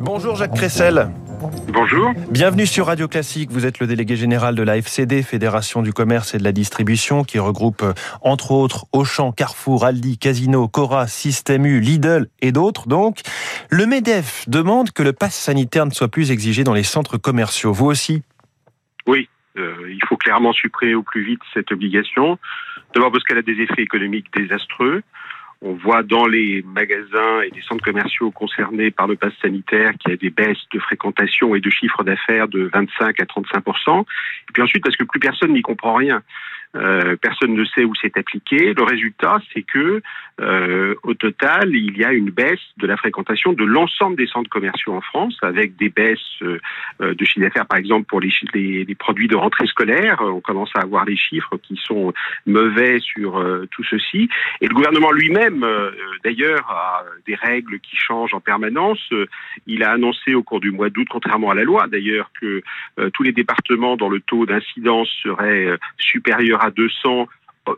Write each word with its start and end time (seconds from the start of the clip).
Bonjour 0.00 0.36
Jacques 0.36 0.54
Cressel. 0.54 1.08
Bonjour. 1.68 2.12
Bienvenue 2.30 2.66
sur 2.66 2.86
Radio 2.86 3.06
Classique. 3.06 3.50
Vous 3.52 3.64
êtes 3.64 3.78
le 3.78 3.86
délégué 3.86 4.16
général 4.16 4.54
de 4.54 4.62
la 4.62 4.76
FCD, 4.76 5.22
Fédération 5.22 5.82
du 5.82 5.92
commerce 5.92 6.34
et 6.34 6.38
de 6.38 6.44
la 6.44 6.52
distribution, 6.52 7.22
qui 7.22 7.38
regroupe 7.38 7.84
entre 8.22 8.50
autres 8.50 8.86
Auchan, 8.92 9.30
Carrefour, 9.30 9.84
Aldi, 9.84 10.18
Casino, 10.18 10.66
Cora, 10.66 11.06
Système 11.06 11.64
U, 11.64 11.80
Lidl 11.80 12.26
et 12.40 12.50
d'autres. 12.50 12.88
Donc, 12.88 13.20
le 13.70 13.86
MEDEF 13.86 14.48
demande 14.48 14.90
que 14.90 15.02
le 15.02 15.12
pass 15.12 15.34
sanitaire 15.34 15.86
ne 15.86 15.92
soit 15.92 16.08
plus 16.08 16.30
exigé 16.32 16.64
dans 16.64 16.74
les 16.74 16.82
centres 16.82 17.16
commerciaux. 17.16 17.72
Vous 17.72 17.86
aussi? 17.86 18.22
Oui, 19.06 19.28
euh, 19.56 19.74
il 19.88 20.00
faut 20.08 20.16
clairement 20.16 20.52
supprimer 20.52 20.94
au 20.94 21.02
plus 21.02 21.24
vite 21.24 21.40
cette 21.54 21.70
obligation. 21.70 22.38
D'abord 22.94 23.12
parce 23.12 23.22
qu'elle 23.24 23.38
a 23.38 23.42
des 23.42 23.60
effets 23.60 23.82
économiques 23.82 24.26
désastreux. 24.36 25.02
On 25.60 25.72
voit 25.74 26.04
dans 26.04 26.26
les 26.26 26.62
magasins 26.62 27.40
et 27.42 27.50
les 27.50 27.62
centres 27.62 27.84
commerciaux 27.84 28.30
concernés 28.30 28.92
par 28.92 29.08
le 29.08 29.16
pass 29.16 29.32
sanitaire 29.42 29.92
qu'il 29.98 30.12
y 30.12 30.14
a 30.14 30.16
des 30.16 30.30
baisses 30.30 30.64
de 30.72 30.78
fréquentation 30.78 31.54
et 31.56 31.60
de 31.60 31.70
chiffre 31.70 32.04
d'affaires 32.04 32.46
de 32.46 32.70
25 32.72 33.20
à 33.20 33.24
35% 33.24 34.00
Et 34.00 34.04
puis 34.52 34.62
ensuite 34.62 34.84
parce 34.84 34.96
que 34.96 35.04
plus 35.04 35.18
personne 35.18 35.52
n'y 35.52 35.62
comprend 35.62 35.94
rien. 35.94 36.22
Euh, 36.76 37.16
personne 37.16 37.54
ne 37.54 37.64
sait 37.64 37.84
où 37.84 37.94
c'est 38.00 38.16
appliqué. 38.16 38.74
Le 38.74 38.82
résultat, 38.82 39.38
c'est 39.52 39.62
que 39.62 40.02
euh, 40.40 40.94
au 41.02 41.14
total, 41.14 41.74
il 41.74 41.96
y 41.96 42.04
a 42.04 42.12
une 42.12 42.30
baisse 42.30 42.60
de 42.76 42.86
la 42.86 42.96
fréquentation 42.96 43.52
de 43.52 43.64
l'ensemble 43.64 44.16
des 44.16 44.26
centres 44.26 44.50
commerciaux 44.50 44.92
en 44.92 45.00
France, 45.00 45.36
avec 45.42 45.76
des 45.76 45.88
baisses 45.88 46.18
euh, 46.42 46.58
de 47.00 47.24
chiffre 47.24 47.40
d'affaires, 47.40 47.66
par 47.66 47.78
exemple 47.78 48.06
pour 48.06 48.20
les, 48.20 48.30
les, 48.54 48.84
les, 48.84 48.94
produits 48.94 49.28
de 49.28 49.36
rentrée 49.36 49.66
scolaire. 49.66 50.20
On 50.20 50.40
commence 50.40 50.70
à 50.74 50.80
avoir 50.80 51.04
les 51.06 51.16
chiffres 51.16 51.56
qui 51.56 51.80
sont 51.82 52.12
mauvais 52.46 52.98
sur 53.00 53.44
tout 53.70 53.84
ceci. 53.84 54.28
Et 54.60 54.66
le 54.66 54.74
gouvernement 54.74 55.10
lui-même, 55.10 55.64
d'ailleurs, 56.24 56.70
a 56.70 57.04
des 57.26 57.34
règles 57.34 57.80
qui 57.80 57.96
changent 57.96 58.34
en 58.34 58.40
permanence. 58.40 59.10
Il 59.66 59.82
a 59.82 59.92
annoncé 59.92 60.34
au 60.34 60.42
cours 60.42 60.60
du 60.60 60.70
mois 60.70 60.90
d'août, 60.90 61.06
contrairement 61.10 61.50
à 61.50 61.54
la 61.54 61.64
loi 61.64 61.86
d'ailleurs, 61.88 62.30
que 62.40 62.62
tous 63.12 63.22
les 63.22 63.32
départements 63.32 63.96
dont 63.96 64.08
le 64.08 64.20
taux 64.20 64.46
d'incidence 64.46 65.08
serait 65.22 65.78
supérieur 65.98 66.57
à 66.60 66.70
200 66.70 67.26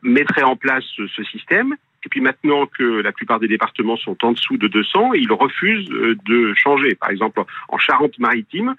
mettrait 0.02 0.42
en 0.42 0.56
place 0.56 0.84
ce 0.96 1.24
système. 1.24 1.76
Et 2.04 2.08
puis 2.08 2.20
maintenant 2.20 2.66
que 2.66 3.02
la 3.02 3.12
plupart 3.12 3.40
des 3.40 3.48
départements 3.48 3.96
sont 3.96 4.16
en 4.24 4.32
dessous 4.32 4.56
de 4.56 4.68
200, 4.68 5.12
ils 5.14 5.32
refusent 5.32 5.90
euh, 5.90 6.16
de 6.24 6.54
changer. 6.54 6.94
Par 6.94 7.10
exemple, 7.10 7.42
en 7.68 7.78
Charente-Maritime, 7.78 8.74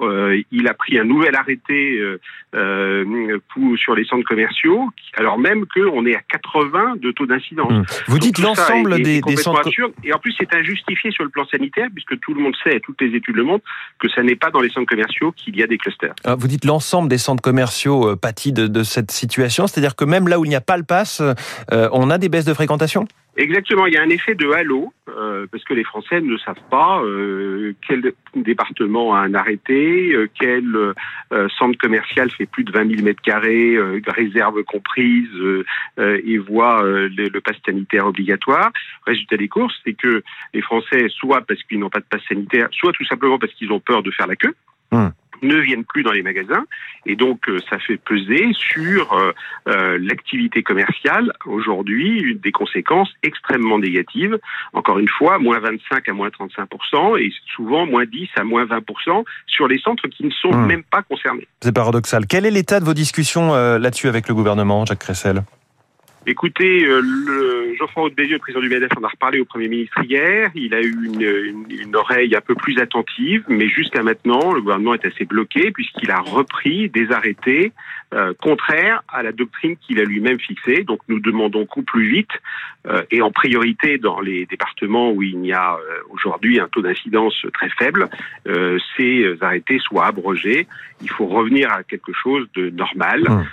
euh, 0.00 0.42
il 0.52 0.68
a 0.68 0.74
pris 0.74 0.98
un 0.98 1.04
nouvel 1.04 1.34
arrêté 1.34 1.98
euh, 1.98 2.20
euh 2.54 3.38
pour, 3.52 3.76
sur 3.78 3.94
les 3.94 4.04
centres 4.04 4.26
commerciaux, 4.26 4.88
alors 5.16 5.38
même 5.38 5.64
qu'on 5.66 6.04
est 6.06 6.14
à 6.14 6.20
80 6.20 6.96
de 7.00 7.10
taux 7.12 7.26
d'incidence. 7.26 7.72
Mmh. 7.72 7.84
Vous 8.08 8.18
dites 8.18 8.38
l'ensemble 8.38 9.02
des, 9.02 9.20
des 9.20 9.36
centres... 9.36 9.68
Et 10.04 10.12
en 10.12 10.18
plus, 10.18 10.34
c'est 10.38 10.52
injustifié 10.54 11.10
sur 11.10 11.24
le 11.24 11.30
plan 11.30 11.46
sanitaire, 11.46 11.88
puisque 11.94 12.18
tout 12.20 12.34
le 12.34 12.40
monde 12.40 12.54
sait, 12.62 12.80
toutes 12.80 13.00
les 13.00 13.14
études 13.16 13.36
le 13.36 13.44
montrent, 13.44 13.64
que 13.98 14.08
ça 14.10 14.22
n'est 14.22 14.36
pas 14.36 14.50
dans 14.50 14.60
les 14.60 14.70
centres 14.70 14.88
commerciaux 14.88 15.32
qu'il 15.32 15.56
y 15.56 15.62
a 15.62 15.66
des 15.66 15.78
clusters. 15.78 16.14
Ah, 16.24 16.34
vous 16.34 16.48
dites 16.48 16.64
l'ensemble 16.64 17.08
des 17.08 17.18
centres 17.18 17.42
commerciaux 17.42 18.16
pâtit 18.16 18.52
de, 18.52 18.66
de, 18.66 18.82
cette 18.82 19.10
situation, 19.10 19.66
c'est-à-dire 19.66 19.96
que 19.96 20.04
même 20.04 20.28
là 20.28 20.38
où 20.38 20.44
il 20.44 20.48
n'y 20.48 20.56
a 20.56 20.60
pas 20.60 20.76
le 20.76 20.84
pass, 20.84 21.22
on 21.70 22.10
a 22.10 22.18
des 22.18 22.28
baisses 22.28 22.44
de 22.44 22.54
fréquentation? 22.54 23.06
Exactement, 23.38 23.84
il 23.84 23.92
y 23.92 23.98
a 23.98 24.02
un 24.02 24.08
effet 24.08 24.34
de 24.34 24.50
halo, 24.50 24.94
euh, 25.10 25.46
parce 25.52 25.62
que 25.64 25.74
les 25.74 25.84
Français 25.84 26.22
ne 26.22 26.38
savent 26.38 26.62
pas 26.70 27.02
euh, 27.02 27.74
quel 27.86 28.14
département 28.34 29.14
a 29.14 29.20
un 29.20 29.34
arrêté, 29.34 30.14
euh, 30.14 30.28
quel 30.40 30.94
centre 31.58 31.78
commercial 31.78 32.30
fait 32.30 32.46
plus 32.46 32.64
de 32.64 32.72
20 32.72 32.88
000 32.88 33.02
mètres 33.02 33.20
carrés, 33.20 33.76
réserve 34.06 34.62
comprise, 34.64 35.28
et 35.98 36.38
voit 36.38 36.82
le, 36.82 37.08
le 37.08 37.40
pass 37.40 37.56
sanitaire 37.64 38.06
obligatoire. 38.06 38.70
Résultat 39.06 39.36
des 39.36 39.48
courses, 39.48 39.74
c'est 39.84 39.94
que 39.94 40.22
les 40.54 40.62
Français, 40.62 41.08
soit 41.10 41.42
parce 41.42 41.62
qu'ils 41.64 41.78
n'ont 41.78 41.90
pas 41.90 42.00
de 42.00 42.06
passe 42.08 42.22
sanitaire, 42.28 42.68
soit 42.72 42.92
tout 42.92 43.04
simplement 43.04 43.38
parce 43.38 43.52
qu'ils 43.54 43.72
ont 43.72 43.80
peur 43.80 44.02
de 44.02 44.10
faire 44.10 44.26
la 44.26 44.36
queue. 44.36 44.54
Hum 44.92 45.12
ne 45.46 45.58
viennent 45.60 45.84
plus 45.84 46.02
dans 46.02 46.12
les 46.12 46.22
magasins 46.22 46.64
et 47.06 47.16
donc 47.16 47.48
euh, 47.48 47.58
ça 47.70 47.78
fait 47.78 47.96
peser 47.96 48.52
sur 48.52 49.12
euh, 49.12 49.32
euh, 49.68 49.98
l'activité 50.00 50.62
commerciale 50.62 51.32
aujourd'hui 51.44 52.34
des 52.42 52.52
conséquences 52.52 53.10
extrêmement 53.22 53.78
négatives. 53.78 54.38
Encore 54.72 54.98
une 54.98 55.08
fois, 55.08 55.38
moins 55.38 55.58
25 55.60 56.08
à 56.08 56.12
moins 56.12 56.28
35% 56.28 57.18
et 57.20 57.32
souvent 57.54 57.86
moins 57.86 58.04
10 58.04 58.28
à 58.36 58.44
moins 58.44 58.64
20 58.64 58.82
sur 59.46 59.68
les 59.68 59.78
centres 59.78 60.08
qui 60.08 60.24
ne 60.24 60.30
sont 60.30 60.52
hmm. 60.52 60.66
même 60.66 60.82
pas 60.82 61.02
concernés. 61.02 61.46
C'est 61.60 61.74
paradoxal. 61.74 62.26
Quel 62.26 62.46
est 62.46 62.50
l'état 62.50 62.80
de 62.80 62.84
vos 62.84 62.94
discussions 62.94 63.52
là-dessus 63.54 64.08
avec 64.08 64.28
le 64.28 64.34
gouvernement, 64.34 64.84
Jacques 64.84 65.00
Cressel 65.00 65.42
Écoutez, 66.28 66.84
euh, 66.84 67.00
le 67.02 67.76
Geoffroy 67.78 68.10
Bézieux, 68.10 68.34
le 68.34 68.38
président 68.40 68.60
du 68.60 68.68
MEDEF, 68.68 68.90
en 68.98 69.04
a 69.04 69.08
reparlé 69.08 69.38
au 69.38 69.44
Premier 69.44 69.68
ministre 69.68 70.02
hier. 70.02 70.50
Il 70.56 70.74
a 70.74 70.80
eu 70.80 70.92
une, 71.04 71.22
une, 71.22 71.66
une 71.70 71.94
oreille 71.94 72.34
un 72.34 72.40
peu 72.40 72.56
plus 72.56 72.80
attentive, 72.80 73.44
mais 73.46 73.68
jusqu'à 73.68 74.02
maintenant, 74.02 74.52
le 74.52 74.60
gouvernement 74.60 74.94
est 74.94 75.04
assez 75.04 75.24
bloqué 75.24 75.70
puisqu'il 75.70 76.10
a 76.10 76.18
repris 76.18 76.88
des 76.88 77.12
arrêtés 77.12 77.72
euh, 78.14 78.34
contraires 78.40 79.02
à 79.08 79.24
la 79.24 79.32
doctrine 79.32 79.76
qu'il 79.78 79.98
a 79.98 80.04
lui-même 80.04 80.38
fixée. 80.38 80.84
Donc 80.84 81.00
nous 81.08 81.18
demandons 81.18 81.66
qu'au 81.66 81.82
plus 81.82 82.08
vite, 82.08 82.30
euh, 82.86 83.02
et 83.10 83.20
en 83.20 83.32
priorité 83.32 83.98
dans 83.98 84.20
les 84.20 84.46
départements 84.46 85.10
où 85.10 85.22
il 85.22 85.44
y 85.44 85.52
a 85.52 85.74
euh, 85.74 85.78
aujourd'hui 86.10 86.60
un 86.60 86.68
taux 86.68 86.82
d'incidence 86.82 87.34
très 87.52 87.68
faible, 87.70 88.08
ces 88.96 89.36
arrêtés 89.40 89.80
soient 89.80 90.06
abrogés. 90.06 90.68
Il 91.02 91.10
faut 91.10 91.26
revenir 91.26 91.72
à 91.72 91.82
quelque 91.82 92.12
chose 92.12 92.46
de 92.54 92.70
normal. 92.70 93.24
Hum. 93.28 93.44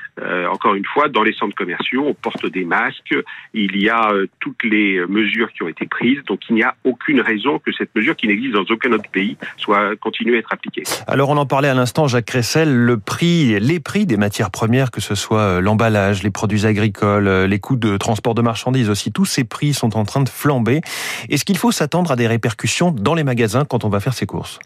encore 0.52 0.76
une 0.76 0.86
fois, 0.86 1.10
dans 1.10 1.24
les 1.24 1.34
centres 1.34 1.56
commerciaux, 1.56 2.06
on 2.06 2.14
porte 2.14 2.46
des 2.46 2.63
masques, 2.66 3.16
il 3.54 3.78
y 3.82 3.90
a 3.90 4.12
euh, 4.12 4.28
toutes 4.40 4.64
les 4.64 5.06
mesures 5.08 5.52
qui 5.54 5.64
ont 5.64 5.68
été 5.68 5.86
prises, 5.86 6.20
donc 6.28 6.40
il 6.50 6.56
n'y 6.56 6.64
a 6.64 6.76
aucune 6.84 7.22
raison 7.22 7.60
que 7.60 7.72
cette 7.72 7.94
mesure 7.96 8.16
qui 8.16 8.28
n'existe 8.28 8.54
dans 8.54 8.66
aucun 8.70 8.92
autre 8.92 9.10
pays 9.12 9.38
soit 9.58 9.96
continue 9.98 10.36
à 10.36 10.40
être 10.40 10.54
appliquée. 10.54 10.84
Alors 11.08 11.30
on 11.30 11.38
en 11.38 11.46
parlait 11.46 11.68
à 11.68 11.74
l'instant, 11.74 12.08
Jacques 12.08 12.26
Cressel, 12.26 12.74
le 12.74 12.98
prix, 12.98 13.60
les 13.60 13.80
prix 13.80 14.06
des 14.06 14.18
matières 14.18 14.52
premières, 14.52 14.92
que 14.92 15.02
ce 15.02 15.16
soit 15.16 15.40
euh, 15.40 15.62
l'emballage, 15.62 16.24
les 16.24 16.32
produits 16.32 16.66
agricoles, 16.66 17.28
euh, 17.28 17.48
les 17.48 17.60
coûts 17.60 17.76
de 17.76 17.98
transport 17.98 18.36
de 18.36 18.42
marchandises 18.42 18.90
aussi, 18.90 19.12
tous 19.12 19.26
ces 19.26 19.44
prix 19.44 19.74
sont 19.74 19.98
en 19.98 20.06
train 20.06 20.22
de 20.22 20.30
flamber. 20.30 20.82
Est-ce 21.30 21.46
qu'il 21.46 21.58
faut 21.58 21.72
s'attendre 21.72 22.12
à 22.12 22.16
des 22.16 22.28
répercussions 22.28 22.92
dans 22.92 23.16
les 23.16 23.24
magasins 23.24 23.66
quand 23.66 23.84
on 23.84 23.90
va 23.90 24.00
faire 24.00 24.14
ses 24.14 24.26
courses? 24.26 24.60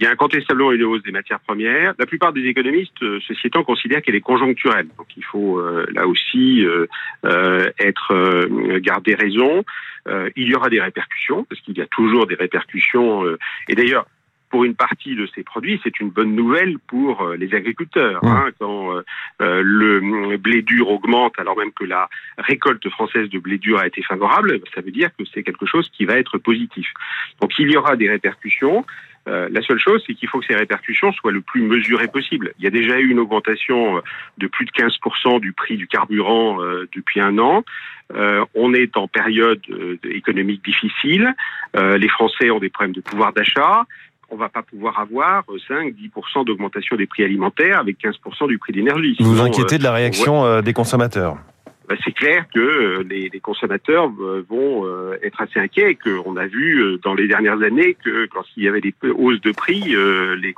Il 0.00 0.04
y 0.04 0.06
a 0.06 0.10
incontestablement 0.12 0.72
une 0.72 0.82
hausse 0.84 1.02
des 1.02 1.12
matières 1.12 1.40
premières. 1.40 1.92
La 1.98 2.06
plupart 2.06 2.32
des 2.32 2.46
économistes, 2.46 3.02
euh, 3.02 3.20
ceci 3.28 3.48
étant, 3.48 3.64
considèrent 3.64 4.00
qu'elle 4.00 4.14
est 4.14 4.22
conjoncturelle. 4.22 4.88
Donc 4.96 5.08
il 5.14 5.24
faut 5.24 5.58
euh, 5.58 5.84
là 5.92 6.06
aussi 6.06 6.64
euh, 6.64 6.86
être 7.78 8.78
garder 8.78 9.14
raison. 9.14 9.62
il 10.36 10.48
y 10.48 10.54
aura 10.54 10.70
des 10.70 10.80
répercussions 10.80 11.44
parce 11.44 11.60
qu'il 11.60 11.76
y 11.76 11.82
a 11.82 11.86
toujours 11.86 12.26
des 12.26 12.34
répercussions. 12.34 13.24
et 13.68 13.74
d'ailleurs, 13.74 14.06
pour 14.48 14.64
une 14.64 14.74
partie 14.74 15.14
de 15.14 15.28
ces 15.34 15.44
produits, 15.44 15.80
c'est 15.84 16.00
une 16.00 16.10
bonne 16.10 16.34
nouvelle 16.34 16.78
pour 16.88 17.28
les 17.38 17.54
agriculteurs. 17.54 18.24
Hein, 18.24 18.48
quand 18.58 19.02
le 19.38 20.36
blé 20.38 20.62
dur 20.62 20.88
augmente, 20.88 21.34
alors 21.38 21.56
même 21.56 21.72
que 21.72 21.84
la 21.84 22.08
récolte 22.38 22.88
française 22.88 23.28
de 23.28 23.38
blé 23.38 23.58
dur 23.58 23.78
a 23.78 23.86
été 23.86 24.02
favorable, 24.02 24.60
ça 24.74 24.80
veut 24.80 24.90
dire 24.90 25.10
que 25.16 25.24
c'est 25.32 25.42
quelque 25.42 25.66
chose 25.66 25.88
qui 25.92 26.04
va 26.06 26.14
être 26.14 26.38
positif. 26.38 26.88
Donc 27.40 27.52
il 27.58 27.70
y 27.70 27.76
aura 27.76 27.96
des 27.96 28.08
répercussions. 28.08 28.84
Euh, 29.28 29.48
la 29.50 29.60
seule 29.62 29.78
chose, 29.78 30.02
c'est 30.06 30.14
qu'il 30.14 30.28
faut 30.28 30.40
que 30.40 30.46
ces 30.46 30.56
répercussions 30.56 31.12
soient 31.12 31.32
le 31.32 31.42
plus 31.42 31.62
mesurées 31.62 32.08
possible. 32.08 32.52
Il 32.58 32.64
y 32.64 32.66
a 32.66 32.70
déjà 32.70 32.98
eu 32.98 33.08
une 33.08 33.18
augmentation 33.18 33.98
euh, 33.98 34.00
de 34.38 34.46
plus 34.46 34.64
de 34.64 34.70
15% 34.70 35.40
du 35.40 35.52
prix 35.52 35.76
du 35.76 35.86
carburant 35.86 36.62
euh, 36.62 36.88
depuis 36.94 37.20
un 37.20 37.38
an. 37.38 37.62
on 38.54 38.74
est 38.74 38.96
en 38.96 39.06
période 39.06 39.62
économique 40.04 40.64
difficile. 40.64 41.32
les 41.74 42.08
Français 42.08 42.50
ont 42.50 42.58
des 42.58 42.70
problèmes 42.70 42.94
de 42.94 43.00
pouvoir 43.00 43.32
d'achat 43.32 43.84
on 44.32 44.36
va 44.36 44.48
pas 44.48 44.62
pouvoir 44.62 45.00
avoir 45.00 45.44
5-10% 45.68 46.44
d'augmentation 46.44 46.94
des 46.96 47.06
prix 47.06 47.24
alimentaires 47.24 47.80
avec 47.80 47.96
15% 47.98 48.46
du 48.46 48.58
prix 48.58 48.72
d'énergie. 48.72 49.16
Vous 49.18 49.34
vous 49.34 49.42
inquiétez 49.42 49.76
de 49.78 49.82
la 49.82 49.92
réaction 49.92 50.60
des 50.60 50.72
consommateurs? 50.72 51.36
C'est 52.04 52.12
clair 52.12 52.44
que 52.54 52.60
euh, 52.60 53.04
les, 53.08 53.28
les, 53.28 53.40
consommateurs 53.40 54.10
euh, 54.20 54.44
vont 54.48 54.86
euh, 54.86 55.18
être 55.22 55.40
assez 55.40 55.58
inquiets. 55.58 55.96
Qu'on 55.96 56.36
a 56.36 56.46
vu 56.46 56.98
dans 57.02 57.14
les 57.14 57.26
dernières 57.26 57.62
années 57.62 57.96
que 58.02 58.28
lorsqu'il 58.34 58.64
y 58.64 58.68
avait 58.68 58.80
des 58.80 58.94
hausses 59.14 59.40
de 59.40 59.52
prix, 59.52 59.94
les, 60.36 60.54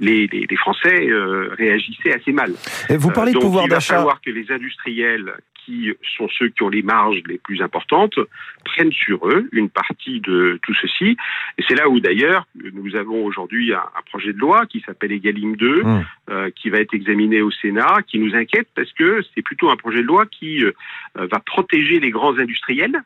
les, 0.00 0.26
les 0.26 0.56
Français 0.56 1.08
réagissaient 1.56 2.12
assez 2.12 2.32
mal. 2.32 2.52
Et 2.88 2.96
vous 2.96 3.10
parlez 3.10 3.32
de 3.32 3.38
pouvoir 3.38 3.68
d'achat. 3.68 3.94
Il 3.94 3.96
va 3.96 4.00
falloir 4.00 4.20
que 4.20 4.30
les 4.30 4.50
industriels 4.50 5.34
qui 5.64 5.90
sont 6.16 6.28
ceux 6.38 6.48
qui 6.48 6.62
ont 6.62 6.68
les 6.68 6.82
marges 6.82 7.22
les 7.26 7.38
plus 7.38 7.62
importantes, 7.62 8.18
prennent 8.64 8.92
sur 8.92 9.28
eux 9.28 9.48
une 9.52 9.68
partie 9.68 10.20
de 10.20 10.58
tout 10.62 10.74
ceci. 10.74 11.16
Et 11.58 11.64
c'est 11.68 11.74
là 11.74 11.88
où 11.88 12.00
d'ailleurs 12.00 12.46
nous 12.72 12.96
avons 12.96 13.24
aujourd'hui 13.24 13.72
un, 13.72 13.82
projet 14.10 14.32
de 14.32 14.38
loi 14.38 14.66
qui 14.66 14.80
s'appelle 14.80 15.12
Egalim 15.12 15.56
2, 15.56 15.82
mmh. 15.82 16.04
euh, 16.30 16.50
qui 16.54 16.70
va 16.70 16.78
être 16.78 16.94
examiné 16.94 17.40
au 17.40 17.50
Sénat, 17.50 17.98
qui 18.06 18.18
nous 18.18 18.34
inquiète 18.34 18.68
parce 18.74 18.92
que 18.92 19.22
c'est 19.34 19.42
plutôt 19.42 19.70
un 19.70 19.76
projet 19.76 20.02
de 20.02 20.06
loi 20.06 20.26
qui 20.26 20.64
euh, 20.64 20.72
va 21.14 21.40
protéger 21.40 22.00
les 22.00 22.10
grands 22.10 22.38
industriels 22.38 23.02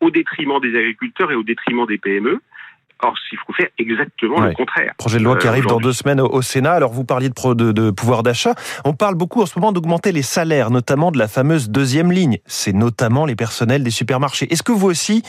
au 0.00 0.10
détriment 0.10 0.60
des 0.60 0.76
agriculteurs 0.76 1.30
et 1.30 1.34
au 1.34 1.42
détriment 1.42 1.86
des 1.86 1.98
PME 1.98 2.40
Or, 3.02 3.14
il 3.32 3.38
faut 3.46 3.52
faire 3.52 3.68
exactement 3.78 4.40
le 4.40 4.52
contraire. 4.52 4.92
Projet 4.98 5.18
de 5.18 5.24
loi 5.24 5.36
qui 5.36 5.46
arrive 5.46 5.66
dans 5.66 5.80
deux 5.80 5.92
semaines 5.92 6.20
au 6.20 6.42
Sénat. 6.42 6.72
Alors, 6.72 6.92
vous 6.92 7.04
parliez 7.04 7.28
de, 7.28 7.72
de 7.72 7.90
pouvoir 7.90 8.22
d'achat. 8.22 8.54
On 8.84 8.92
parle 8.92 9.14
beaucoup 9.14 9.42
en 9.42 9.46
ce 9.46 9.58
moment 9.58 9.72
d'augmenter 9.72 10.12
les 10.12 10.22
salaires, 10.22 10.70
notamment 10.70 11.10
de 11.10 11.18
la 11.18 11.28
fameuse 11.28 11.70
deuxième 11.70 12.12
ligne. 12.12 12.38
C'est 12.46 12.72
notamment 12.72 13.26
les 13.26 13.36
personnels 13.36 13.82
des 13.82 13.90
supermarchés. 13.90 14.52
Est-ce 14.52 14.62
que 14.62 14.72
vous 14.72 14.88
aussi, 14.88 15.22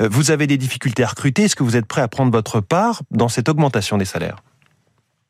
vous 0.00 0.30
avez 0.30 0.46
des 0.46 0.56
difficultés 0.56 1.02
à 1.02 1.08
recruter? 1.08 1.42
Est-ce 1.44 1.56
que 1.56 1.64
vous 1.64 1.76
êtes 1.76 1.86
prêt 1.86 2.02
à 2.02 2.08
prendre 2.08 2.32
votre 2.32 2.60
part 2.60 3.02
dans 3.10 3.28
cette 3.28 3.48
augmentation 3.48 3.98
des 3.98 4.04
salaires? 4.04 4.36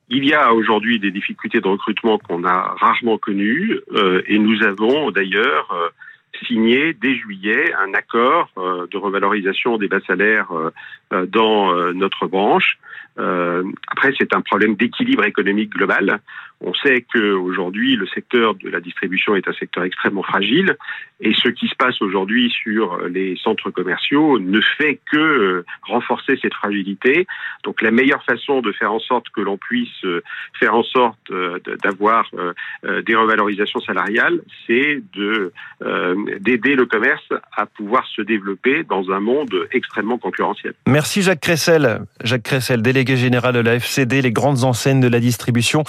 Il 0.09 0.25
y 0.25 0.35
a 0.35 0.53
aujourd'hui 0.53 1.01
des 1.01 1.11
difficultés 1.11 1.61
de 1.61 1.67
recrutement 1.67 2.19
qu'on 2.19 2.45
a 2.45 2.75
rarement 2.79 3.19
connues 3.19 3.81
euh, 3.95 4.23
et 4.27 4.39
nous 4.39 4.63
avons 4.63 5.11
d'ailleurs 5.11 5.69
euh, 5.73 5.89
signé 6.47 6.93
dès 6.95 7.15
juillet 7.15 7.73
un 7.75 7.95
accord 7.95 8.51
euh, 8.59 8.87
de 8.91 8.97
revalorisation 8.97 9.79
des 9.79 9.89
bas 9.89 10.01
salaires 10.07 10.53
dans 11.11 11.93
notre 11.93 12.27
branche. 12.27 12.79
après, 13.17 14.13
c'est 14.19 14.35
un 14.35 14.41
problème 14.41 14.75
d'équilibre 14.75 15.25
économique 15.25 15.71
global. 15.71 16.21
On 16.63 16.73
sait 16.73 17.05
qu'aujourd'hui, 17.13 17.97
le 17.97 18.07
secteur 18.07 18.55
de 18.55 18.71
la 18.71 18.81
distribution 18.81 19.37
est 19.37 19.47
un 19.47 19.53
secteur 19.53 19.85
extrêmement 19.85 20.23
fragile 20.23 20.77
et 21.21 21.33
ce 21.35 21.49
qui 21.49 21.69
se 21.69 21.75
passe 21.75 22.01
aujourd'hui 22.03 22.51
sur 22.51 22.99
les 23.09 23.37
centres 23.37 23.71
commerciaux 23.71 24.39
ne 24.39 24.61
fait 24.79 25.01
que 25.11 25.17
euh, 25.17 25.65
renforcer 25.83 26.39
cette 26.41 26.55
fragilité. 26.55 27.27
Donc 27.65 27.81
la 27.81 27.91
meilleure 27.91 28.23
façon 28.25 28.61
de 28.61 28.73
faire 28.73 28.93
en 28.93 28.99
sorte 29.01 29.29
que 29.31 29.41
l'on 29.41 29.57
puisse 29.57 30.05
euh, 30.05 30.23
faire 30.59 30.75
en 30.75 30.83
sorte 30.83 31.19
euh, 31.31 31.59
d'avoir 31.83 32.31
des 33.07 33.15
revalorisations 33.15 33.81
salariales, 33.81 34.41
c'est 34.67 35.03
de 35.15 35.53
d'aider 36.41 36.75
le 36.75 36.87
commerce 36.87 37.27
à 37.57 37.67
pouvoir 37.67 38.07
se 38.07 38.23
développer 38.23 38.85
dans 38.85 39.11
un 39.11 39.21
monde 39.21 39.55
extrêmement 39.73 40.19
concurrentiel. 40.19 40.75
Merci 40.87 41.23
Jacques 41.23 41.41
Cressel. 41.41 42.01
Jacques 42.23 42.43
Cressel, 42.43 42.83
délégué 42.83 43.17
général 43.17 43.55
de 43.55 43.61
la 43.61 43.75
FCD, 43.75 44.23
les 44.23 44.33
grandes 44.33 44.65
enseignes 44.65 45.01
de 45.01 45.09
la 45.09 45.21
distribution 45.21 45.85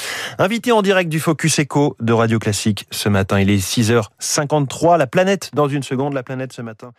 en 0.66 0.82
direct 0.82 1.10
du 1.10 1.20
Focus 1.20 1.60
Echo 1.60 1.96
de 2.00 2.14
Radio 2.14 2.40
Classique 2.40 2.88
ce 2.92 3.10
matin. 3.10 3.40
Il 3.40 3.50
est 3.50 3.58
6h53. 3.58 4.98
La 4.98 5.08
planète, 5.08 5.52
dans 5.54 5.68
une 5.68 5.84
seconde, 5.84 6.14
la 6.14 6.24
planète 6.24 6.52
ce 6.52 6.62
matin. 6.62 6.94